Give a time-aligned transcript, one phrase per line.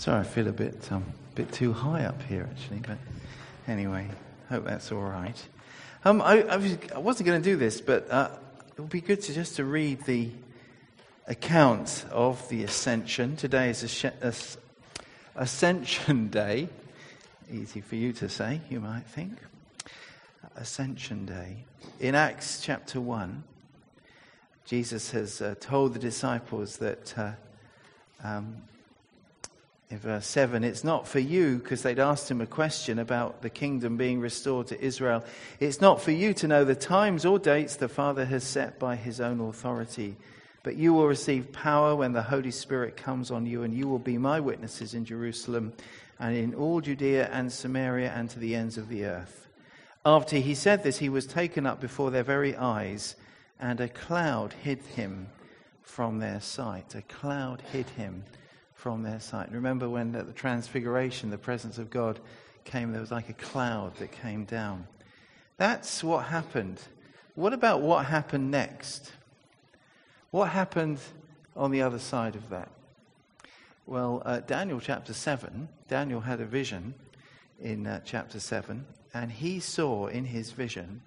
[0.00, 1.04] Sorry, I feel a bit, um,
[1.34, 2.78] bit too high up here, actually.
[2.78, 2.96] But
[3.68, 4.08] anyway,
[4.48, 5.36] hope that's all right.
[6.06, 8.30] Um, I, I, was, wasn't going to do this, but uh,
[8.74, 10.30] it would be good to just to read the
[11.26, 13.36] account of the Ascension.
[13.36, 14.32] Today is a,
[15.36, 16.70] Ascension Day.
[17.52, 19.36] Easy for you to say, you might think.
[20.56, 21.58] Ascension Day.
[22.00, 23.44] In Acts chapter 1,
[24.64, 27.32] Jesus has uh, told the disciples that uh,
[28.24, 28.62] um,
[29.90, 33.50] in verse 7, it's not for you, because they'd asked him a question about the
[33.50, 35.24] kingdom being restored to Israel.
[35.58, 38.94] It's not for you to know the times or dates the Father has set by
[38.94, 40.16] his own authority.
[40.62, 43.98] But you will receive power when the Holy Spirit comes on you, and you will
[43.98, 45.72] be my witnesses in Jerusalem
[46.20, 49.48] and in all Judea and Samaria and to the ends of the earth.
[50.06, 53.16] After he said this, he was taken up before their very eyes,
[53.58, 55.26] and a cloud hid him
[55.82, 56.94] from their sight.
[56.94, 58.22] A cloud hid him
[58.80, 59.52] from their sight.
[59.52, 62.18] Remember when at the Transfiguration, the presence of God
[62.64, 64.86] came, there was like a cloud that came down.
[65.58, 66.80] That's what happened.
[67.34, 69.12] What about what happened next?
[70.30, 70.98] What happened
[71.54, 72.70] on the other side of that?
[73.86, 76.94] Well, uh, Daniel chapter 7, Daniel had a vision
[77.60, 81.02] in uh, chapter 7, and he saw in his vision,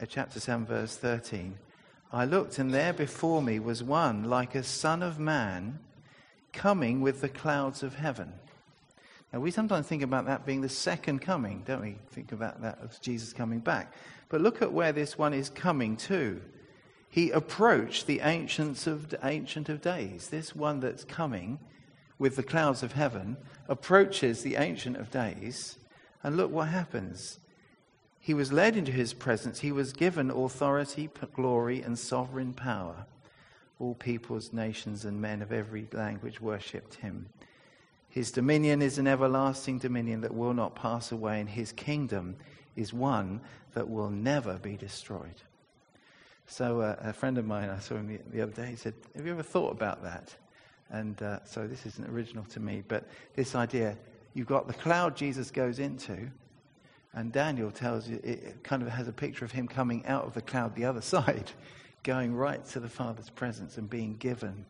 [0.00, 1.58] uh, chapter 7, verse 13,
[2.12, 5.80] I looked, and there before me was one like a son of man
[6.54, 8.32] coming with the clouds of heaven.
[9.32, 11.96] Now, we sometimes think about that being the second coming, don't we?
[12.10, 13.92] Think about that as Jesus coming back.
[14.28, 16.40] But look at where this one is coming to.
[17.10, 20.28] He approached the ancients of, Ancient of Days.
[20.28, 21.58] This one that's coming
[22.18, 23.36] with the clouds of heaven
[23.68, 25.78] approaches the Ancient of Days.
[26.22, 27.40] And look what happens.
[28.20, 29.60] He was led into his presence.
[29.60, 33.06] He was given authority, glory, and sovereign power
[33.80, 37.26] all peoples, nations, and men of every language worshipped him.
[38.08, 42.36] His dominion is an everlasting dominion that will not pass away, and his kingdom
[42.76, 43.40] is one
[43.74, 45.42] that will never be destroyed.
[46.46, 48.94] So, uh, a friend of mine, I saw him the, the, other day, he said,
[49.16, 50.34] Have you ever thought about that?
[50.90, 53.96] And uh, so, this isn't original to me, but this idea
[54.34, 56.30] you've got the cloud Jesus goes into,
[57.14, 60.34] and Daniel tells you, it kind of has a picture of him coming out of
[60.34, 61.50] the cloud the other side
[62.04, 64.66] going right to the Father's presence and being given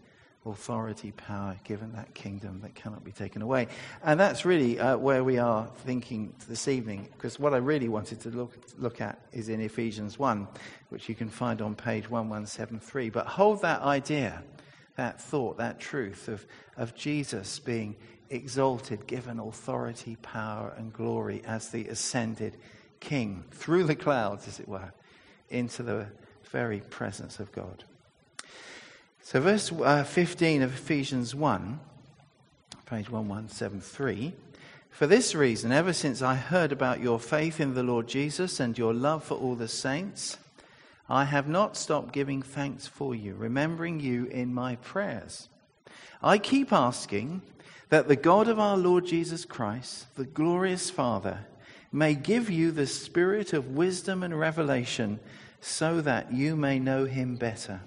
[0.46, 3.66] authority, power, given that kingdom that cannot be taken away.
[4.02, 8.20] And that's really uh, where we are thinking this evening, because what I really wanted
[8.20, 10.46] to look, look at is in Ephesians 1,
[10.90, 13.10] which you can find on page 1173.
[13.10, 14.42] But hold that idea,
[14.96, 16.46] that thought, that truth of,
[16.76, 17.96] of Jesus being
[18.30, 22.56] exalted, given authority, power, and glory as the ascended
[23.00, 24.92] King through the clouds, as it were,
[25.48, 26.06] into the
[26.54, 27.82] very presence of God.
[29.20, 31.80] So, verse uh, 15 of Ephesians 1,
[32.86, 34.32] page 1173.
[34.88, 38.78] For this reason, ever since I heard about your faith in the Lord Jesus and
[38.78, 40.38] your love for all the saints,
[41.08, 45.48] I have not stopped giving thanks for you, remembering you in my prayers.
[46.22, 47.42] I keep asking
[47.88, 51.46] that the God of our Lord Jesus Christ, the glorious Father,
[51.90, 55.18] may give you the spirit of wisdom and revelation
[55.64, 57.80] so that you may know him better.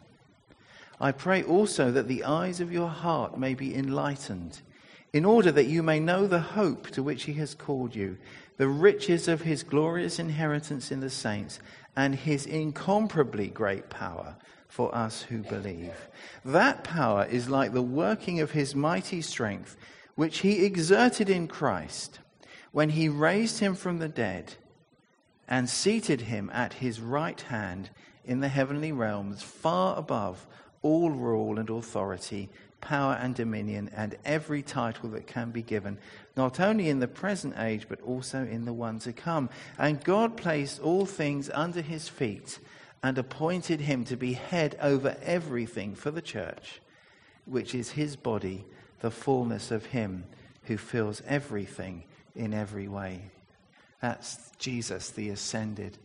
[1.00, 4.62] I pray also that the eyes of your heart may be enlightened,
[5.14, 8.18] in order that you may know the hope to which he has called you,
[8.58, 11.60] the riches of his glorious inheritance in the saints,
[11.96, 14.36] and his incomparably great power
[14.68, 15.94] for us who believe.
[16.44, 19.78] That power is like the working of his mighty strength,
[20.16, 22.20] which he exerted in Christ
[22.72, 24.56] when he raised him from the dead
[25.48, 27.90] and seated him at his right hand
[28.26, 30.46] in the heavenly realms, far above
[30.82, 32.50] all rule and authority,
[32.82, 35.98] power and dominion, and every title that can be given,
[36.36, 39.50] not only in the present age, but also in the one to come.
[39.78, 42.60] And God placed all things under his feet
[43.02, 46.82] and appointed him to be head over everything for the church,
[47.46, 48.66] which is his body,
[49.00, 50.26] the fullness of him
[50.64, 52.04] who fills everything
[52.36, 53.22] in every way.
[54.02, 55.98] That's Jesus, the ascended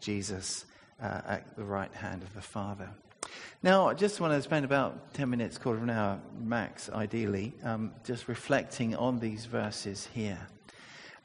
[0.00, 0.64] Jesus
[1.02, 2.88] uh, at the right hand of the Father.
[3.62, 7.52] Now, I just want to spend about 10 minutes, quarter of an hour max, ideally,
[7.64, 10.38] um, just reflecting on these verses here.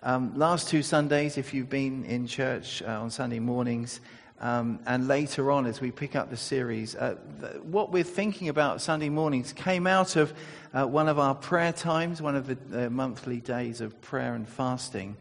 [0.03, 4.01] Um, last two Sundays, if you've been in church uh, on Sunday mornings,
[4.41, 7.15] um, and later on as we pick up the series, uh,
[7.63, 10.33] what we're thinking about Sunday mornings came out of
[10.73, 15.15] uh, one of our prayer times, one of the monthly days of prayer and fasting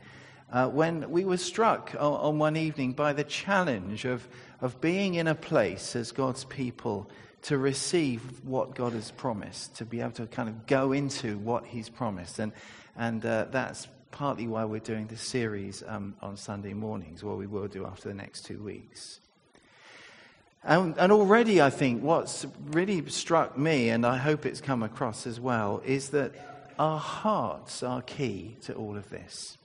[0.55, 4.27] uh, when we were struck on, on, one evening by the challenge of,
[4.61, 7.11] of being in a place as God's people
[7.43, 11.67] to receive what God has promised, to be able to kind of go into what
[11.67, 12.39] He's promised.
[12.39, 12.53] And,
[12.97, 17.49] and uh, that's partly why we're doing this series um, on Sunday mornings, what we
[17.49, 19.19] will do after the next two weeks.
[20.63, 25.27] And, and, already, I think what's really struck me, and I hope it's come across
[25.27, 26.33] as well, is that
[26.79, 29.59] our hearts are key to all of this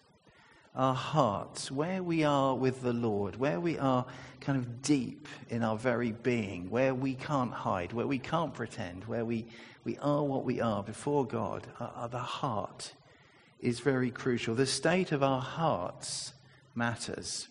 [0.76, 4.06] our hearts, where we are with the Lord, where we are
[4.40, 9.06] kind of deep in our very being, where we can't hide, where we can't pretend,
[9.06, 9.46] where we,
[9.84, 12.94] we are what we are before God, uh, the heart
[13.60, 14.56] is very crucial.
[14.56, 16.34] The state of our hearts
[16.76, 17.48] matters.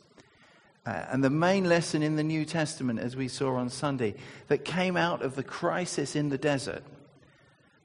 [0.86, 4.14] Uh, and the main lesson in the New Testament, as we saw on Sunday,
[4.46, 6.82] that came out of the crisis in the desert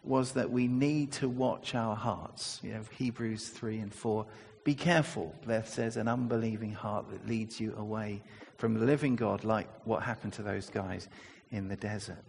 [0.03, 2.59] was that we need to watch our hearts.
[2.63, 4.25] You know, Hebrews 3 and 4
[4.63, 8.21] be careful, there says, an unbelieving heart that leads you away
[8.57, 11.09] from the living God, like what happened to those guys
[11.51, 12.23] in the desert.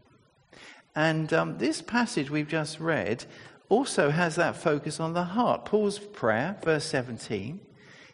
[0.96, 3.24] And um, this passage we've just read
[3.68, 5.64] also has that focus on the heart.
[5.64, 7.60] Paul's prayer, verse 17,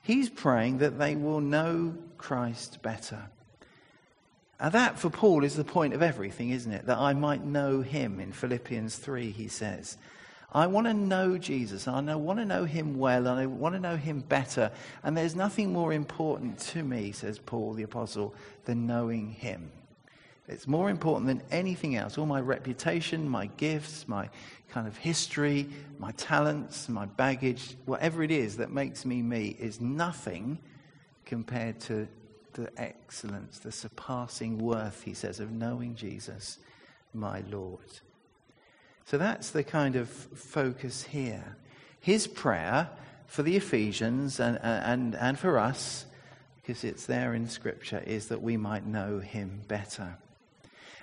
[0.02, 3.30] he's praying that they will know Christ better.
[4.58, 6.86] And that, for Paul, is the point of everything, isn't it?
[6.86, 8.20] That I might know him.
[8.20, 9.96] In Philippians 3, he says,
[10.52, 11.86] I want to know Jesus.
[11.86, 14.72] I want to know him well, and I want to know him better.
[15.02, 19.70] And there's nothing more important to me, says Paul the Apostle, than knowing him.
[20.48, 22.18] It's more important than anything else.
[22.18, 24.28] All my reputation, my gifts, my
[24.70, 25.68] kind of history,
[25.98, 30.58] my talents, my baggage, whatever it is that makes me me, is nothing
[31.24, 32.08] compared to
[32.54, 36.58] the excellence, the surpassing worth, he says, of knowing Jesus,
[37.14, 37.78] my Lord.
[39.10, 41.56] So that's the kind of focus here.
[41.98, 42.88] His prayer
[43.26, 46.06] for the Ephesians and, and, and for us,
[46.62, 50.16] because it's there in Scripture, is that we might know him better.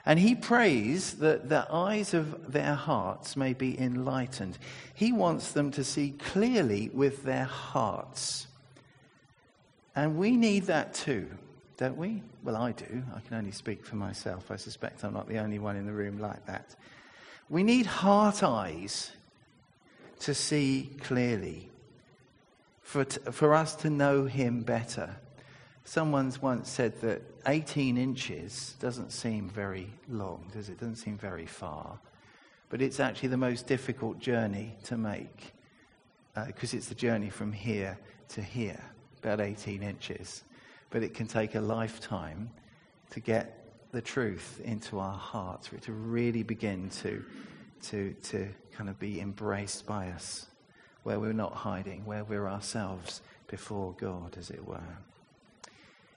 [0.05, 4.57] And he prays that the eyes of their hearts may be enlightened.
[4.93, 8.47] He wants them to see clearly with their hearts.
[9.97, 11.27] And we need that too,
[11.75, 12.23] don't we?
[12.41, 13.03] Well, I do.
[13.13, 14.49] I can only speak for myself.
[14.49, 16.73] I suspect I'm not the only one in the room like that.
[17.49, 19.11] We need heart eyes
[20.19, 21.69] to see clearly,
[22.81, 25.15] for, t- for us to know Him better.
[25.85, 30.79] Someone's once said that 18 inches doesn't seem very long, does it?
[30.79, 31.97] Doesn't seem very far.
[32.69, 35.53] But it's actually the most difficult journey to make
[36.45, 37.97] because uh, it's the journey from here
[38.29, 38.83] to here,
[39.23, 40.43] about 18 inches.
[40.89, 42.49] But it can take a lifetime
[43.11, 43.56] to get
[43.91, 47.23] the truth into our hearts, for it to really begin to,
[47.83, 50.47] to, to kind of be embraced by us,
[51.03, 54.97] where we're not hiding, where we're ourselves before God, as it were.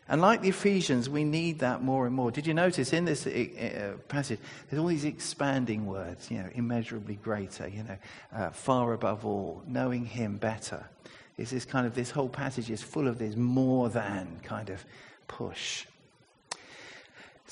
[0.09, 2.33] And like the Ephesians, we need that more and more.
[2.33, 7.15] Did you notice in this uh, passage, there's all these expanding words, you know, immeasurably
[7.15, 7.97] greater, you know,
[8.35, 10.85] uh, far above all, knowing Him better.
[11.39, 14.85] It's this kind of, this whole passage is full of this more than kind of
[15.29, 15.87] push.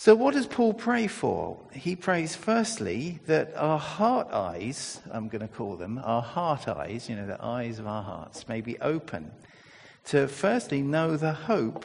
[0.01, 1.59] So, what does Paul pray for?
[1.73, 7.09] He prays, firstly, that our heart eyes, I'm going to call them, our heart eyes,
[7.09, 9.33] you know, the eyes of our hearts, may be open
[10.05, 11.85] to firstly know the hope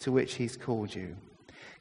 [0.00, 1.16] to which he's called you.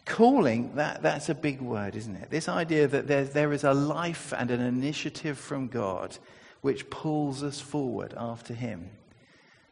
[0.05, 2.29] Calling, that, that's a big word, isn't it?
[2.29, 6.17] This idea that there, there is a life and an initiative from God
[6.61, 8.91] which pulls us forward after him.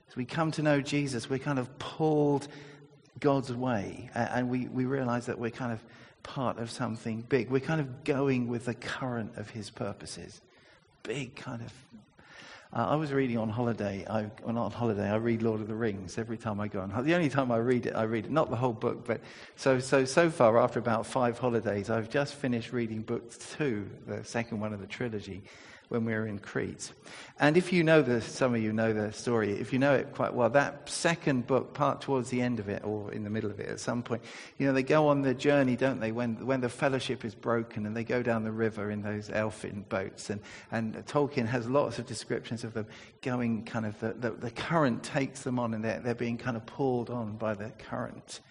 [0.10, 2.50] As we come to know Jesus, we're kind of pulled
[3.24, 4.10] God's way.
[4.14, 5.82] And we, we realize that we're kind of
[6.24, 7.50] part of something big.
[7.50, 10.42] We're kind of going with the current of his purposes.
[11.04, 11.74] Big kind of.
[12.74, 14.06] Uh, I was reading on holiday.
[14.10, 15.10] I, well, not on holiday.
[15.10, 17.06] I read Lord of the Rings every time I go on.
[17.06, 19.22] The only time I read it, I read it not the whole book, but
[19.56, 24.24] so so so far after about five holidays, I've just finished reading book two, the
[24.26, 25.44] second one of the trilogy,
[25.94, 26.92] when we were in Crete.
[27.40, 30.14] And if you know the, some of you know the story, if you know it
[30.14, 33.50] quite well, that second book, part towards the end of it, or in the middle
[33.50, 34.24] of it at some point,
[34.58, 37.86] you know, they go on the journey, don't they, when, when the fellowship is broken
[37.86, 40.30] and they go down the river in those elfin boats.
[40.30, 42.88] And, and Tolkien has lots of descriptions of them
[43.22, 46.58] going kind of, the, the, the current takes them on and they're, they're being kind
[46.58, 48.42] of pulled on by the current.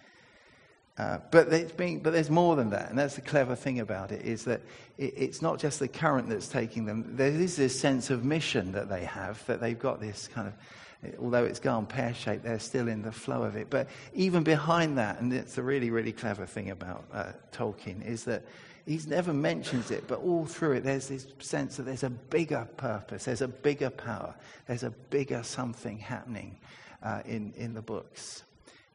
[0.95, 4.23] Uh, but, being, but, there's more than that, and that's the clever thing about it,
[4.23, 4.61] is that
[4.99, 7.15] it, it's not just the current that's taking them.
[7.15, 10.53] There is this sense of mission that they have, that they've got this kind of,
[11.19, 13.71] although it's gone pear-shaped, they're still in the flow of it.
[13.71, 18.25] But even behind that, and it's the really, really clever thing about uh, Tolkien, is
[18.25, 18.43] that
[18.85, 22.67] he's never mentions it, but all through it, there's this sense that there's a bigger
[22.77, 24.35] purpose, there's a bigger power,
[24.67, 26.59] there's a bigger something happening
[27.01, 28.43] uh, in, in the books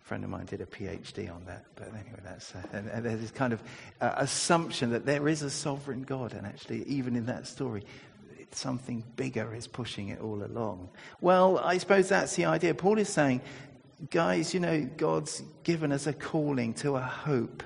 [0.09, 1.67] friend of mine did a PhD on that.
[1.77, 3.63] But anyway, that's uh, and, and there's this kind of
[4.01, 7.85] uh, assumption that there is a sovereign God, and actually, even in that story,
[8.51, 10.89] something bigger is pushing it all along.
[11.21, 12.73] Well, I suppose that's the idea.
[12.73, 13.43] Paul is saying,
[14.11, 17.63] guys, you know, God's given us a calling to a hope,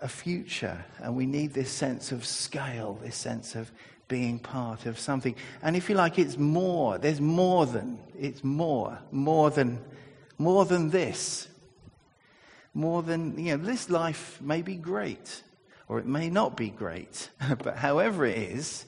[0.00, 3.72] a future, and we need this sense of scale, this sense of
[4.06, 5.34] being part of something.
[5.64, 6.98] And if you like, it's more.
[6.98, 7.98] There's more than.
[8.16, 8.96] It's more.
[9.10, 9.80] More than
[10.38, 11.47] more than this.
[12.78, 15.42] More than, you know, this life may be great,
[15.88, 18.86] or it may not be great, but however it is,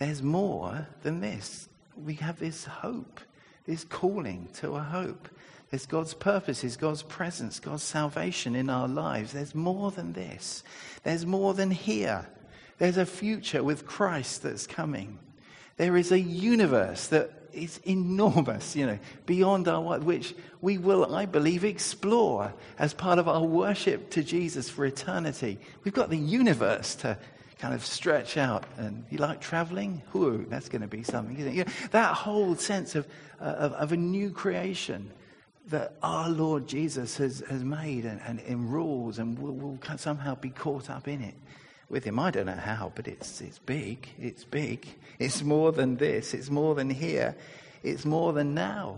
[0.00, 1.68] there's more than this.
[1.96, 3.20] We have this hope,
[3.68, 5.28] this calling to a hope.
[5.70, 9.32] There's God's purposes, God's presence, God's salvation in our lives.
[9.32, 10.64] There's more than this.
[11.04, 12.26] There's more than here.
[12.78, 15.20] There's a future with Christ that's coming.
[15.76, 21.26] There is a universe that is enormous, you know, beyond our which we will, I
[21.26, 25.58] believe, explore as part of our worship to Jesus for eternity.
[25.84, 27.18] We've got the universe to
[27.58, 28.64] kind of stretch out.
[28.76, 30.02] And you like traveling?
[30.14, 31.54] Ooh, that's going to be something, isn't it?
[31.54, 33.06] You know, that whole sense of,
[33.40, 35.10] uh, of, of, a new creation
[35.68, 40.34] that our Lord Jesus has, has made and, and, and rules and will, will somehow
[40.34, 41.34] be caught up in it
[41.88, 42.18] with him.
[42.18, 44.08] I don't know how, but it's, it's big.
[44.18, 44.86] It's big.
[45.18, 46.34] It's more than this.
[46.34, 47.36] It's more than here.
[47.82, 48.96] It's more than now.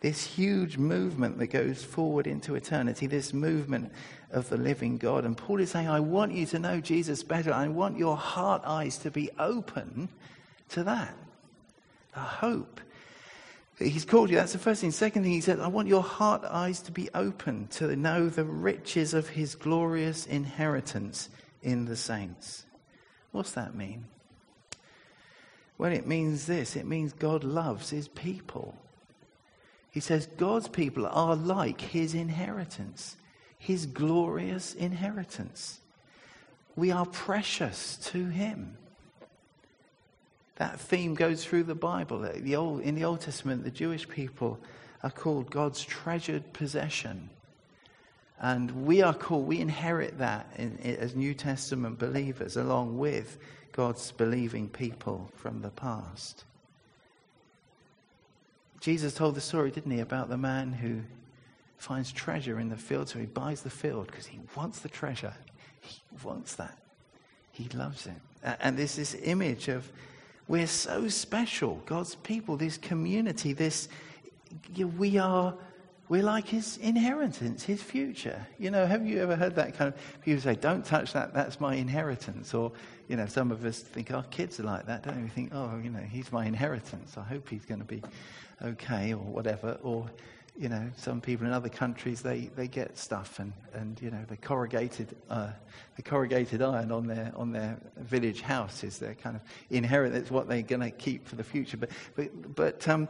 [0.00, 3.92] This huge movement that goes forward into eternity, this movement
[4.32, 5.24] of the living God.
[5.24, 7.52] And Paul is saying, I want you to know Jesus better.
[7.52, 10.08] I want your heart eyes to be open
[10.70, 11.14] to that.
[12.14, 12.80] The hope.
[13.78, 14.36] He's called you.
[14.36, 14.90] That's the first thing.
[14.90, 18.44] Second thing, he said, I want your heart eyes to be open to know the
[18.44, 21.28] riches of his glorious inheritance
[21.62, 22.64] in the saints.
[23.30, 24.06] What's that mean?
[25.78, 28.76] Well, it means this it means God loves his people.
[29.90, 33.16] He says God's people are like his inheritance,
[33.58, 35.80] his glorious inheritance.
[36.76, 38.78] We are precious to him.
[40.56, 42.20] That theme goes through the Bible.
[42.20, 44.58] The Old, in the Old Testament, the Jewish people
[45.02, 47.28] are called God's treasured possession.
[48.42, 53.38] And we are called, we inherit that in, in, as New Testament believers along with
[53.70, 56.44] God's believing people from the past.
[58.80, 61.02] Jesus told the story, didn't he, about the man who
[61.78, 65.34] finds treasure in the field, so he buys the field because he wants the treasure.
[65.80, 66.76] He wants that.
[67.52, 68.56] He loves it.
[68.60, 69.90] And there's this image of
[70.48, 73.88] we're so special, God's people, this community, this
[74.98, 75.54] we are
[76.12, 78.46] we're like his inheritance, his future.
[78.58, 81.58] You know, have you ever heard that kind of people say, don't touch that, that's
[81.58, 82.52] my inheritance?
[82.52, 82.70] Or,
[83.08, 85.30] you know, some of us think our kids are like that, don't we?
[85.30, 87.16] Think, oh, you know, he's my inheritance.
[87.16, 88.02] I hope he's going to be
[88.62, 89.78] okay or whatever.
[89.82, 90.04] Or,
[90.54, 94.22] you know, some people in other countries, they, they get stuff and, and you know,
[94.28, 95.48] the corrugated, uh,
[95.96, 99.40] the corrugated iron on their, on their village house is their kind of
[99.70, 100.30] inheritance.
[100.30, 101.78] What they're going to keep for the future.
[101.78, 103.08] But, but, but um,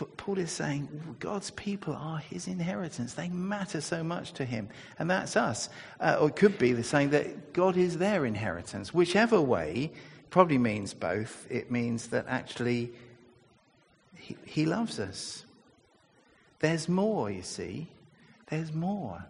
[0.00, 3.12] but Paul is saying God's people are his inheritance.
[3.12, 4.70] They matter so much to him.
[4.98, 5.68] And that's us.
[6.00, 8.94] Uh, or it could be the saying that God is their inheritance.
[8.94, 9.92] Whichever way
[10.30, 11.46] probably means both.
[11.50, 12.92] It means that actually
[14.14, 15.44] he, he loves us.
[16.60, 17.86] There's more, you see.
[18.48, 19.22] There's more.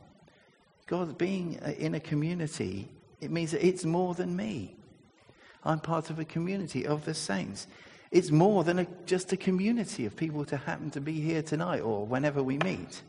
[0.87, 2.87] God being uh, in a community,
[3.21, 4.77] it means that it's more than me.
[5.65, 7.67] I'm part of a community of the saints.
[8.11, 11.81] It's more than a, just a community of people to happen to be here tonight
[11.81, 13.03] or whenever we meet.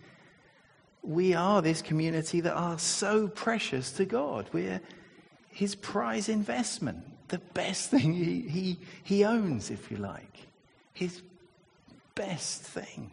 [1.01, 4.47] We are this community that are so precious to God.
[4.53, 4.79] We're
[5.49, 10.47] his prize investment, the best thing he, he, he owns, if you like.
[10.93, 11.21] His
[12.13, 13.11] best thing.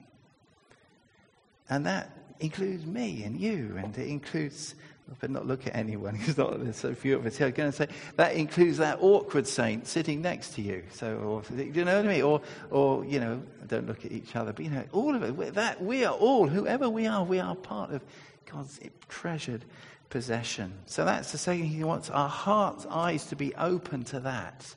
[1.71, 4.75] And that includes me and you, and it includes
[5.21, 7.51] but not look at anyone because there's so few of us here.
[7.51, 10.83] Going to say that includes that awkward saint sitting next to you.
[10.93, 12.23] So, or, do you know what I mean?
[12.23, 14.53] Or, or you know, don't look at each other.
[14.53, 15.55] But you know, all of it.
[15.55, 18.03] That we are all, whoever we are, we are part of
[18.51, 19.65] God's treasured
[20.11, 20.73] possession.
[20.87, 21.65] So that's the saying.
[21.65, 24.75] He wants our heart's eyes to be open to that,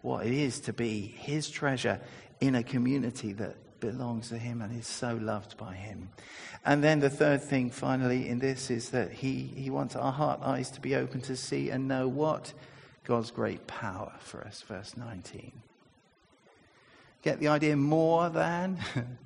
[0.00, 2.00] what it is to be His treasure
[2.40, 6.10] in a community that belongs to him and is so loved by him.
[6.64, 10.40] And then the third thing, finally, in this is that he, he wants our heart
[10.42, 12.52] eyes to be open to see and know what?
[13.04, 14.62] God's great power for us.
[14.62, 15.52] Verse 19.
[17.22, 17.76] Get the idea?
[17.76, 18.78] More than?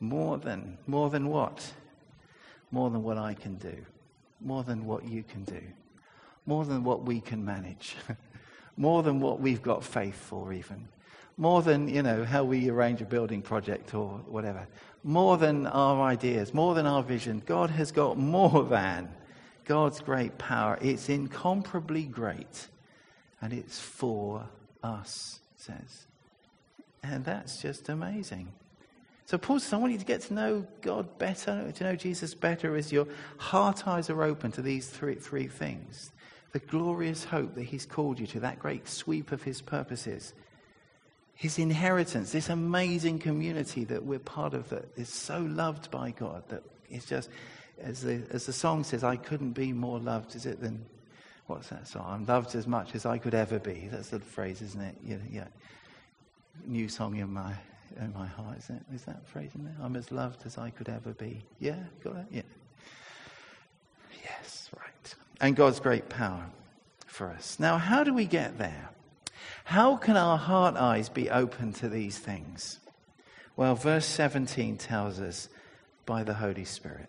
[0.00, 0.78] more than.
[0.86, 1.72] More than what?
[2.70, 3.76] More than what I can do.
[4.40, 5.62] More than what you can do.
[6.46, 7.96] More than what we can manage.
[8.76, 10.88] more than what we've got faith for, even
[11.36, 14.66] more than, you know, how we arrange a building project or whatever,
[15.04, 17.42] more than our ideas, more than our vision.
[17.44, 19.08] God has got more than
[19.64, 20.78] God's great power.
[20.80, 22.68] It's incomparably great,
[23.40, 24.46] and it's for
[24.82, 26.06] us, says.
[27.02, 28.48] And that's just amazing.
[29.26, 32.32] So Paul says, I want you to get to know God better, to know Jesus
[32.32, 36.12] better as your heart eyes are open to these three, three things.
[36.52, 40.32] The glorious hope that he's called you to, that great sweep of his purposes
[41.36, 46.42] his inheritance, this amazing community that we're part of that is so loved by God
[46.48, 47.28] that it's just,
[47.80, 50.82] as the, as the song says, I couldn't be more loved, is it, than,
[51.46, 52.06] what's that song?
[52.08, 53.88] I'm loved as much as I could ever be.
[53.92, 54.96] That's the phrase, isn't it?
[55.04, 55.46] Yeah, yeah.
[56.64, 57.52] New song in my,
[58.00, 58.80] in my heart, is, it?
[58.94, 59.76] is that phrase in there?
[59.82, 61.42] I'm as loved as I could ever be.
[61.60, 62.26] Yeah, got that?
[62.30, 62.42] Yeah.
[64.24, 65.14] Yes, right.
[65.42, 66.46] And God's great power
[67.06, 67.60] for us.
[67.60, 68.88] Now, how do we get there?
[69.66, 72.78] How can our heart eyes be open to these things?
[73.56, 75.48] Well, verse 17 tells us
[76.04, 77.08] by the Holy Spirit.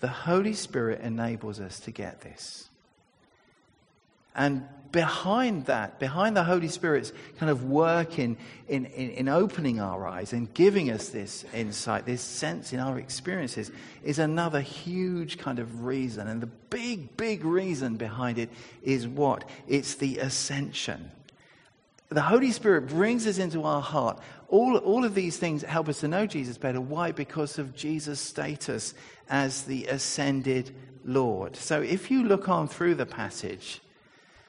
[0.00, 2.68] The Holy Spirit enables us to get this.
[4.34, 9.78] And behind that, behind the Holy Spirit's kind of work in, in, in, in, opening
[9.78, 13.70] our eyes and giving us this insight, this sense in our experiences,
[14.02, 16.26] is another huge kind of reason.
[16.26, 18.50] And the big, big reason behind it
[18.82, 19.48] is what?
[19.68, 21.12] It's the ascension
[22.10, 24.18] the Holy Spirit brings us into our heart.
[24.48, 26.80] All, all of these things help us to know Jesus better.
[26.80, 27.12] Why?
[27.12, 28.94] Because of Jesus' status
[29.28, 30.74] as the ascended
[31.04, 31.56] Lord.
[31.56, 33.80] So if you look on through the passage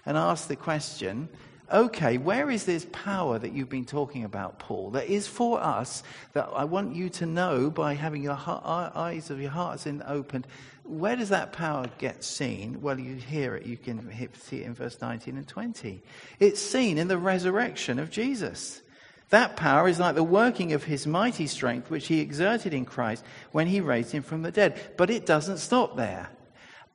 [0.06, 1.28] and ask the question,
[1.72, 6.04] okay, where is this power that you've been talking about, Paul, that is for us,
[6.34, 8.64] that I want you to know by having your heart,
[8.96, 10.48] eyes of your hearts opened,
[10.90, 12.82] where does that power get seen?
[12.82, 13.66] Well, you hear it.
[13.66, 16.02] You can see it in verse 19 and 20.
[16.40, 18.82] It's seen in the resurrection of Jesus.
[19.30, 23.24] That power is like the working of his mighty strength, which he exerted in Christ
[23.52, 24.80] when he raised him from the dead.
[24.98, 26.30] But it doesn't stop there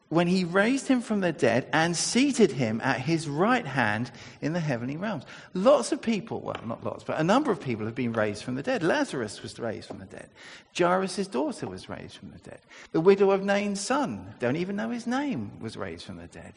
[0.08, 4.52] when he raised him from the dead and seated him at his right hand in
[4.52, 5.24] the heavenly realms.
[5.54, 8.54] Lots of people, well, not lots, but a number of people have been raised from
[8.54, 8.82] the dead.
[8.82, 10.28] Lazarus was raised from the dead.
[10.76, 12.60] Jairus' daughter was raised from the dead.
[12.92, 16.54] The widow of Nain's son, don't even know his name, was raised from the dead.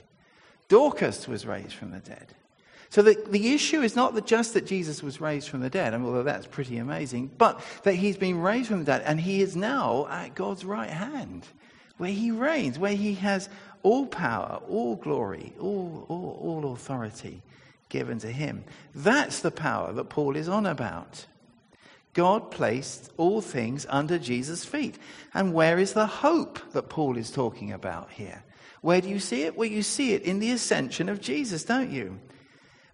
[0.68, 2.28] Dorcas was raised from the dead.
[2.90, 5.94] So the, the issue is not that just that Jesus was raised from the dead,
[5.94, 9.42] and although that's pretty amazing, but that he's been raised from the dead and he
[9.42, 11.46] is now at God's right hand
[11.98, 13.50] where he reigns, where he has
[13.84, 17.42] all power, all glory, all, all, all authority
[17.90, 18.64] given to him.
[18.94, 21.26] That's the power that Paul is on about.
[22.14, 24.98] God placed all things under Jesus' feet.
[25.34, 28.44] And where is the hope that Paul is talking about here?
[28.82, 29.56] Where do you see it?
[29.56, 32.20] Well, you see it in the ascension of Jesus, don't you?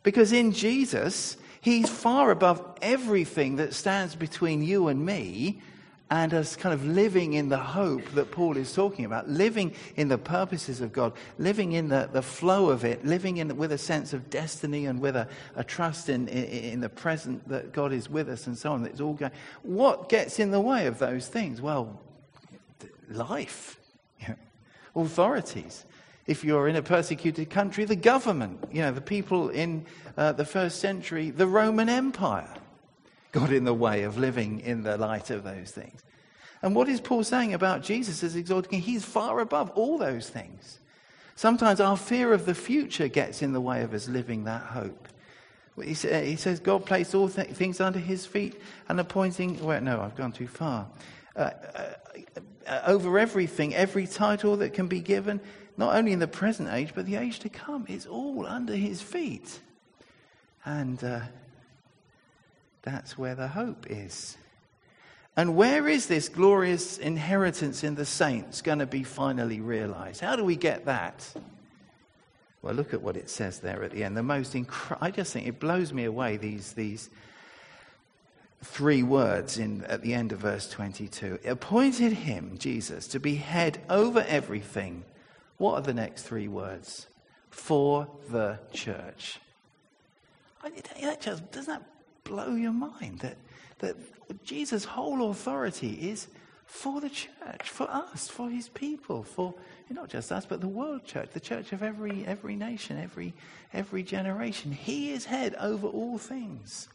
[0.03, 5.61] Because in Jesus, he's far above everything that stands between you and me
[6.13, 10.09] and as kind of living in the hope that Paul is talking about, living in
[10.09, 13.79] the purposes of God, living in the, the flow of it, living in, with a
[13.79, 17.91] sense of destiny and with a, a trust in, in, in the present that God
[17.91, 18.85] is with us and so on.
[18.85, 19.31] It's all going.
[19.63, 21.61] What gets in the way of those things?
[21.61, 21.99] Well,
[23.09, 23.79] life,
[24.95, 25.83] authorities.
[26.27, 30.45] If you're in a persecuted country, the government, you know, the people in uh, the
[30.45, 32.53] first century, the Roman Empire
[33.33, 36.01] got in the way of living in the light of those things.
[36.61, 38.79] And what is Paul saying about Jesus as exalting?
[38.79, 40.79] He's far above all those things.
[41.35, 45.09] Sometimes our fear of the future gets in the way of us living that hope.
[45.83, 50.15] He, says God placed all th- things under his feet and appointing, well, no, I've
[50.15, 50.87] gone too far.
[51.35, 55.41] Uh, uh, over everything, every title that can be given,
[55.75, 59.01] not only in the present age, but the age to come, it's all under his
[59.01, 59.59] feet.
[60.63, 61.21] And uh,
[62.83, 64.37] that's where the hope is.
[65.35, 70.21] And where is this glorious inheritance in the saints going to be finally realized?
[70.21, 71.27] How do we get that?
[72.61, 74.15] Well, look at what it says there at the end.
[74.15, 74.55] The most
[75.01, 77.09] I just think it blows me away these these
[78.63, 81.39] three words in at the end of verse 22.
[81.43, 85.03] It Appointed him, Jesus, to be head over everything.
[85.57, 87.07] What are the next three words?
[87.49, 89.39] For the church.
[90.63, 90.69] I,
[91.01, 91.83] that just, doesn't that
[92.23, 93.37] blow your mind that,
[93.79, 93.95] that
[94.43, 96.27] Jesus' whole authority is
[96.65, 99.53] for the church, for us, for his people, for
[99.89, 103.33] not just us, but the world church, the church of every, every nation, every,
[103.73, 104.71] every generation.
[104.71, 106.87] He is head over all things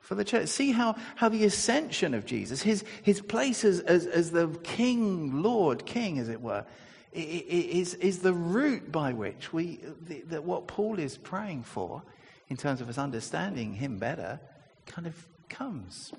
[0.00, 0.48] for the church.
[0.48, 5.42] See how, how the ascension of Jesus, his, his place as, as, as the King,
[5.42, 6.64] Lord, King, as it were,
[7.12, 9.80] is, is the route by which we,
[10.28, 12.02] the, what Paul is praying for,
[12.48, 14.40] in terms of us understanding him better,
[14.86, 15.14] kind of
[15.48, 16.12] comes.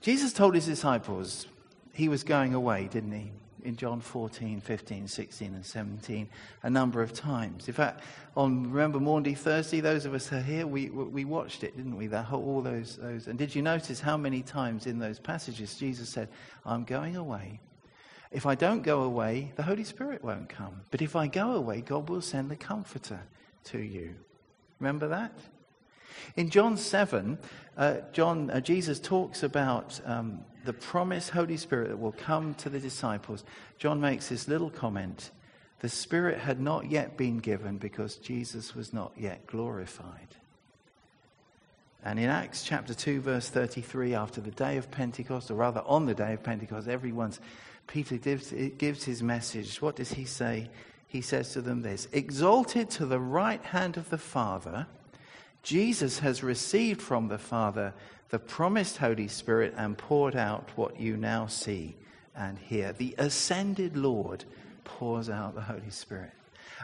[0.00, 1.46] Jesus told his disciples
[1.92, 3.30] he was going away, didn't he?
[3.62, 6.28] In John 14, 15, 16, and 17,
[6.62, 7.68] a number of times.
[7.68, 8.00] In fact,
[8.34, 11.96] on remember Maundy Thursday, those of us who are here, we, we watched it, didn't
[11.96, 12.06] we?
[12.06, 13.26] That whole, all those, those.
[13.26, 16.28] And did you notice how many times in those passages Jesus said,
[16.64, 17.60] I'm going away.
[18.30, 20.80] If I don't go away, the Holy Spirit won't come.
[20.90, 23.20] But if I go away, God will send the Comforter
[23.64, 24.14] to you.
[24.78, 25.32] Remember that?
[26.36, 27.38] In John 7,
[27.76, 32.68] uh, John, uh, Jesus talks about um, the promised Holy Spirit that will come to
[32.68, 33.44] the disciples.
[33.78, 35.30] John makes this little comment
[35.80, 40.36] the Spirit had not yet been given because Jesus was not yet glorified.
[42.04, 46.06] And in Acts chapter 2, verse 33, after the day of Pentecost, or rather on
[46.06, 47.40] the day of Pentecost, everyone's,
[47.86, 49.80] Peter gives, gives his message.
[49.82, 50.70] What does he say?
[51.08, 54.86] He says to them this Exalted to the right hand of the Father
[55.62, 57.92] Jesus has received from the Father
[58.30, 61.96] the promised Holy Spirit and poured out what you now see
[62.34, 62.92] and hear.
[62.92, 64.44] The ascended Lord
[64.84, 66.30] pours out the Holy Spirit.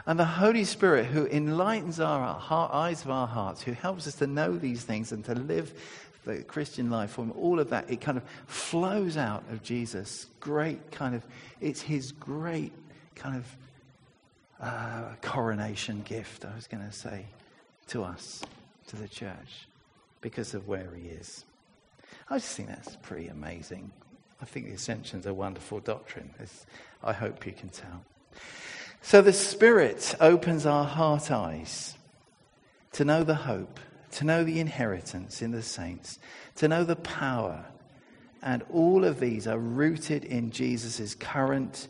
[0.05, 4.15] And the Holy Spirit, who enlightens our heart, eyes of our hearts, who helps us
[4.15, 5.73] to know these things and to live
[6.25, 10.27] the Christian life from all of that, it kind of flows out of Jesus.
[10.39, 11.25] Great kind of,
[11.61, 12.73] it's his great
[13.15, 13.55] kind of
[14.61, 17.25] uh, coronation gift, I was going to say,
[17.87, 18.43] to us
[18.87, 19.67] to the church
[20.21, 21.45] because of where he is.
[22.29, 23.91] I just think that's pretty amazing.
[24.41, 26.65] I think the Ascension's a wonderful doctrine, as
[27.03, 28.03] I hope you can tell.
[29.01, 31.95] So the Spirit opens our heart eyes
[32.93, 33.79] to know the hope,
[34.11, 36.19] to know the inheritance in the saints,
[36.55, 37.65] to know the power.
[38.41, 41.87] And all of these are rooted in Jesus' current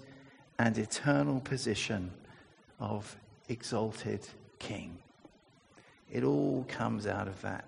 [0.59, 2.11] and eternal position
[2.79, 3.15] of
[3.49, 4.27] exalted
[4.59, 4.97] King.
[6.11, 7.67] It all comes out of that.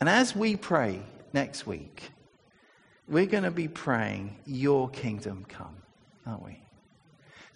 [0.00, 1.00] And as we pray
[1.32, 2.10] next week,
[3.08, 5.76] we're going to be praying, Your kingdom come,
[6.26, 6.58] aren't we?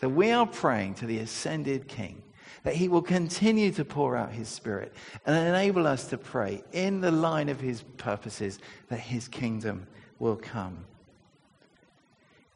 [0.01, 2.22] So we are praying to the ascended King
[2.62, 4.92] that he will continue to pour out his spirit
[5.25, 9.87] and enable us to pray in the line of his purposes that his kingdom
[10.18, 10.85] will come.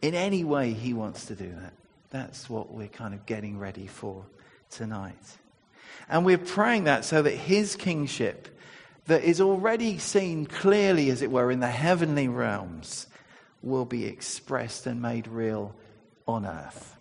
[0.03, 1.73] In any way he wants to do that.
[2.11, 4.25] That's what we're kind of getting ready for
[4.69, 5.39] tonight.
[6.09, 8.49] And we're praying that so that his kingship,
[9.07, 13.07] that is already seen clearly, as it were, in the heavenly realms,
[13.63, 15.75] will be expressed and made real
[16.27, 16.97] on earth.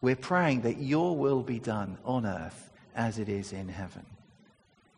[0.00, 4.04] We're praying that your will be done on earth as it is in heaven.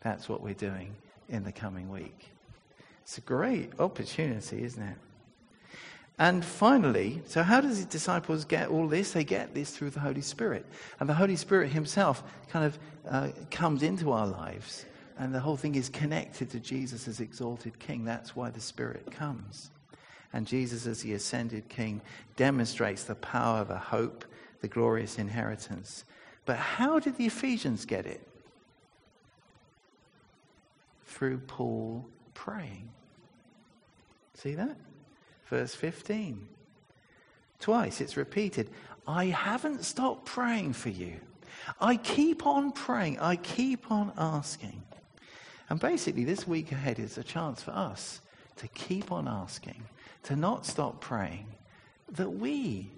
[0.01, 0.95] That's what we're doing
[1.29, 2.29] in the coming week.
[3.03, 4.97] It's a great opportunity, isn't it?
[6.19, 9.13] And finally, so how does the disciples get all this?
[9.13, 10.65] They get this through the Holy Spirit.
[11.01, 14.87] And the Holy Spirit himself kind of uh, comes into our lives.
[15.19, 18.05] And the whole thing is connected to Jesus as exalted King.
[18.05, 19.71] That's why the Spirit comes.
[20.33, 22.01] And Jesus, as the ascended King,
[22.37, 24.25] demonstrates the power, of the hope,
[24.61, 26.05] the glorious inheritance.
[26.47, 28.27] But how did the Ephesians get it?
[31.07, 32.89] Through Paul praying.
[34.35, 34.77] See that?
[35.47, 36.49] Verse 15.
[37.61, 38.71] Twice it's repeated.
[39.07, 41.17] I haven't stopped praying for you.
[41.81, 43.21] I keep on praying.
[43.21, 44.83] I keep on asking.
[45.71, 48.21] And basically, this week ahead is a chance for us
[48.57, 49.83] to keep on asking,
[50.25, 51.47] to not stop praying,
[52.13, 52.91] that we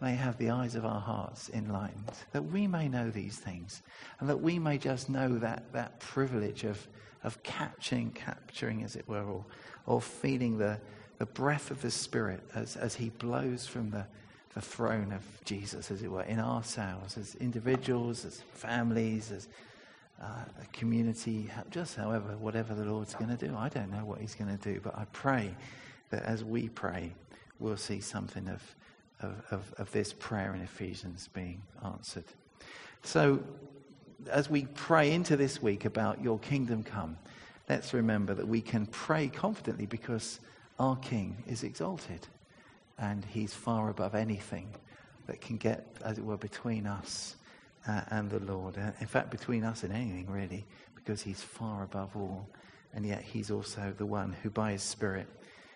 [0.00, 3.82] may have the eyes of our hearts enlightened, that we may know these things,
[4.20, 6.86] and that we may just know that, that privilege of,
[7.24, 9.44] of capturing, capturing, as it were, or,
[9.86, 10.78] or feeling the,
[11.18, 14.04] the breath of the Spirit as, as He blows from the,
[14.54, 19.48] the throne of Jesus, as it were, in ourselves, as individuals, as families, as
[20.22, 20.26] uh,
[20.62, 23.54] a community, just however, whatever the Lord's going to do.
[23.56, 25.54] I don't know what He's going to do, but I pray
[26.10, 27.12] that as we pray,
[27.58, 28.62] we'll see something of,
[29.20, 32.24] of, of, of this prayer in Ephesians being answered.
[33.02, 33.42] So,
[34.30, 37.16] as we pray into this week about your kingdom come,
[37.68, 40.40] let's remember that we can pray confidently because
[40.78, 42.26] our King is exalted,
[42.98, 44.68] and he's far above anything
[45.26, 47.36] that can get, as it were, between us
[47.88, 48.76] uh, and the Lord.
[48.78, 52.48] Uh, in fact, between us and anything, really, because he's far above all.
[52.94, 55.26] And yet, he's also the one who, by his Spirit,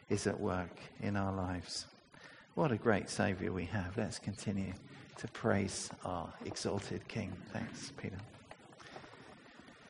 [0.09, 1.87] is at work in our lives.
[2.55, 3.97] What a great Saviour we have.
[3.97, 4.73] Let's continue
[5.19, 7.33] to praise our exalted King.
[7.53, 8.17] Thanks, Peter.